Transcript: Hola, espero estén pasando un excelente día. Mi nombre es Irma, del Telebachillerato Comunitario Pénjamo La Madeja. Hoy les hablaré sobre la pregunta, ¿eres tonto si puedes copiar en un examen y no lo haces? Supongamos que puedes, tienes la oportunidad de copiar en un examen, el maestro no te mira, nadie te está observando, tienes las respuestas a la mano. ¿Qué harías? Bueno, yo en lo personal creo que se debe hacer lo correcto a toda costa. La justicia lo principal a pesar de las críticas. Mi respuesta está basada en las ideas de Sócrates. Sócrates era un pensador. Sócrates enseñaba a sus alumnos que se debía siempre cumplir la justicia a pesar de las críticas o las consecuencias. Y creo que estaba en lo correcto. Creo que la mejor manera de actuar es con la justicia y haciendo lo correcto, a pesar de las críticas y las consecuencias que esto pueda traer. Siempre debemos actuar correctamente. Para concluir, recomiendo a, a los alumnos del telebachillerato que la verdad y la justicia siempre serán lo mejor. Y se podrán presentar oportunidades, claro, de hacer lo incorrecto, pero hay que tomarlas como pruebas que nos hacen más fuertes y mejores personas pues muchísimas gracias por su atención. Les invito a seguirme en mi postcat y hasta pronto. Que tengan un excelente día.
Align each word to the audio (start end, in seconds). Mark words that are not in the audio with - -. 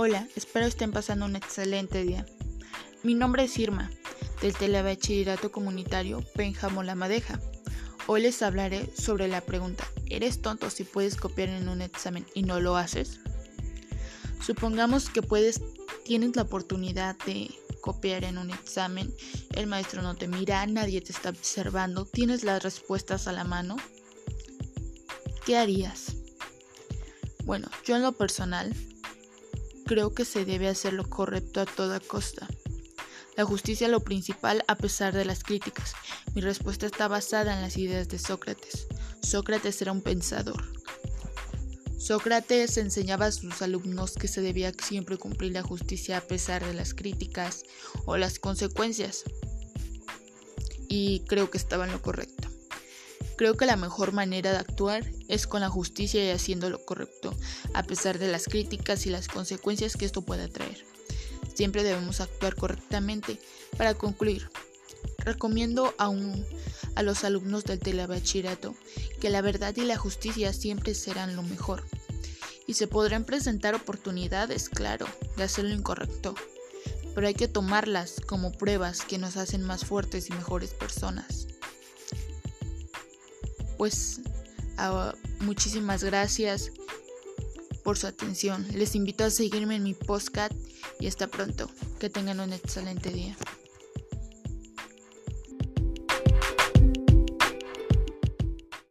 Hola, 0.00 0.28
espero 0.36 0.64
estén 0.64 0.92
pasando 0.92 1.26
un 1.26 1.34
excelente 1.34 2.04
día. 2.04 2.24
Mi 3.02 3.14
nombre 3.14 3.42
es 3.42 3.58
Irma, 3.58 3.90
del 4.40 4.54
Telebachillerato 4.54 5.50
Comunitario 5.50 6.22
Pénjamo 6.36 6.84
La 6.84 6.94
Madeja. 6.94 7.40
Hoy 8.06 8.22
les 8.22 8.40
hablaré 8.42 8.88
sobre 8.96 9.26
la 9.26 9.40
pregunta, 9.40 9.82
¿eres 10.06 10.40
tonto 10.40 10.70
si 10.70 10.84
puedes 10.84 11.16
copiar 11.16 11.48
en 11.48 11.68
un 11.68 11.82
examen 11.82 12.24
y 12.32 12.44
no 12.44 12.60
lo 12.60 12.76
haces? 12.76 13.18
Supongamos 14.40 15.10
que 15.10 15.20
puedes, 15.20 15.60
tienes 16.04 16.36
la 16.36 16.42
oportunidad 16.42 17.16
de 17.26 17.52
copiar 17.80 18.22
en 18.22 18.38
un 18.38 18.52
examen, 18.52 19.12
el 19.56 19.66
maestro 19.66 20.00
no 20.00 20.14
te 20.14 20.28
mira, 20.28 20.64
nadie 20.68 21.00
te 21.00 21.10
está 21.10 21.30
observando, 21.30 22.04
tienes 22.04 22.44
las 22.44 22.62
respuestas 22.62 23.26
a 23.26 23.32
la 23.32 23.42
mano. 23.42 23.74
¿Qué 25.44 25.56
harías? 25.56 26.14
Bueno, 27.42 27.68
yo 27.84 27.96
en 27.96 28.02
lo 28.02 28.12
personal 28.12 28.76
creo 29.88 30.12
que 30.12 30.26
se 30.26 30.44
debe 30.44 30.68
hacer 30.68 30.92
lo 30.92 31.08
correcto 31.08 31.62
a 31.62 31.64
toda 31.64 31.98
costa. 31.98 32.46
La 33.38 33.46
justicia 33.46 33.88
lo 33.88 34.00
principal 34.00 34.62
a 34.68 34.76
pesar 34.76 35.14
de 35.14 35.24
las 35.24 35.42
críticas. 35.42 35.94
Mi 36.34 36.42
respuesta 36.42 36.84
está 36.84 37.08
basada 37.08 37.54
en 37.54 37.62
las 37.62 37.78
ideas 37.78 38.06
de 38.08 38.18
Sócrates. 38.18 38.86
Sócrates 39.22 39.80
era 39.80 39.92
un 39.92 40.02
pensador. 40.02 40.62
Sócrates 41.96 42.76
enseñaba 42.76 43.26
a 43.26 43.32
sus 43.32 43.62
alumnos 43.62 44.12
que 44.12 44.28
se 44.28 44.42
debía 44.42 44.72
siempre 44.72 45.16
cumplir 45.16 45.52
la 45.52 45.62
justicia 45.62 46.18
a 46.18 46.20
pesar 46.20 46.66
de 46.66 46.74
las 46.74 46.92
críticas 46.92 47.62
o 48.04 48.18
las 48.18 48.38
consecuencias. 48.38 49.24
Y 50.86 51.20
creo 51.20 51.50
que 51.50 51.56
estaba 51.56 51.86
en 51.86 51.92
lo 51.92 52.02
correcto. 52.02 52.47
Creo 53.38 53.56
que 53.56 53.66
la 53.66 53.76
mejor 53.76 54.10
manera 54.10 54.50
de 54.50 54.56
actuar 54.56 55.04
es 55.28 55.46
con 55.46 55.60
la 55.60 55.68
justicia 55.68 56.24
y 56.24 56.30
haciendo 56.30 56.70
lo 56.70 56.84
correcto, 56.84 57.32
a 57.72 57.84
pesar 57.84 58.18
de 58.18 58.26
las 58.26 58.46
críticas 58.46 59.06
y 59.06 59.10
las 59.10 59.28
consecuencias 59.28 59.96
que 59.96 60.06
esto 60.06 60.22
pueda 60.22 60.48
traer. 60.48 60.84
Siempre 61.54 61.84
debemos 61.84 62.20
actuar 62.20 62.56
correctamente. 62.56 63.38
Para 63.76 63.94
concluir, 63.94 64.50
recomiendo 65.18 65.94
a, 65.98 66.10
a 66.96 67.02
los 67.04 67.22
alumnos 67.22 67.62
del 67.62 67.78
telebachillerato 67.78 68.74
que 69.20 69.30
la 69.30 69.40
verdad 69.40 69.76
y 69.76 69.82
la 69.82 69.96
justicia 69.96 70.52
siempre 70.52 70.96
serán 70.96 71.36
lo 71.36 71.44
mejor. 71.44 71.84
Y 72.66 72.74
se 72.74 72.88
podrán 72.88 73.22
presentar 73.22 73.76
oportunidades, 73.76 74.68
claro, 74.68 75.06
de 75.36 75.44
hacer 75.44 75.64
lo 75.64 75.74
incorrecto, 75.74 76.34
pero 77.14 77.28
hay 77.28 77.34
que 77.34 77.46
tomarlas 77.46 78.16
como 78.26 78.50
pruebas 78.50 79.02
que 79.02 79.16
nos 79.16 79.36
hacen 79.36 79.62
más 79.62 79.84
fuertes 79.84 80.28
y 80.28 80.32
mejores 80.32 80.74
personas 80.74 81.46
pues 83.78 84.20
muchísimas 85.40 86.04
gracias 86.04 86.72
por 87.82 87.96
su 87.96 88.06
atención. 88.06 88.66
Les 88.74 88.94
invito 88.94 89.24
a 89.24 89.30
seguirme 89.30 89.76
en 89.76 89.84
mi 89.84 89.94
postcat 89.94 90.52
y 91.00 91.06
hasta 91.06 91.28
pronto. 91.28 91.70
Que 91.98 92.10
tengan 92.10 92.40
un 92.40 92.52
excelente 92.52 93.10
día. 93.10 93.36